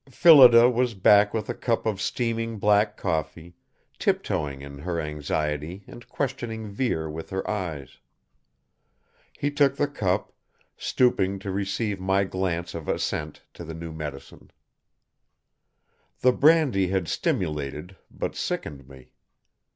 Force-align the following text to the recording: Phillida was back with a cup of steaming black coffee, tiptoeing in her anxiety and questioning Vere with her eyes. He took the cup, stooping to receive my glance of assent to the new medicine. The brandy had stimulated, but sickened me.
Phillida 0.09 0.67
was 0.67 0.95
back 0.95 1.31
with 1.31 1.47
a 1.47 1.53
cup 1.53 1.85
of 1.85 2.01
steaming 2.01 2.57
black 2.57 2.97
coffee, 2.97 3.53
tiptoeing 3.99 4.63
in 4.63 4.79
her 4.79 4.99
anxiety 4.99 5.83
and 5.85 6.09
questioning 6.09 6.67
Vere 6.67 7.07
with 7.07 7.29
her 7.29 7.47
eyes. 7.47 7.99
He 9.37 9.51
took 9.51 9.75
the 9.75 9.87
cup, 9.87 10.33
stooping 10.75 11.37
to 11.37 11.51
receive 11.51 11.99
my 11.99 12.23
glance 12.23 12.73
of 12.73 12.87
assent 12.87 13.43
to 13.53 13.63
the 13.63 13.75
new 13.75 13.93
medicine. 13.93 14.49
The 16.21 16.31
brandy 16.31 16.87
had 16.87 17.07
stimulated, 17.07 17.95
but 18.09 18.35
sickened 18.35 18.89
me. 18.89 19.11